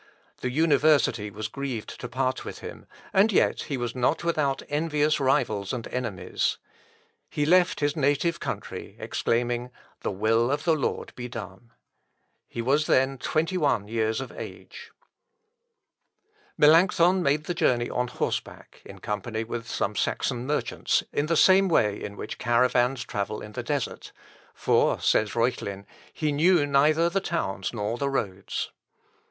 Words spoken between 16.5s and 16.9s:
"Meum opus et meum solatium." (Corp. Ref., i,